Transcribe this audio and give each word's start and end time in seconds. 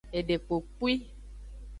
Edekpopwi. 0.19 0.93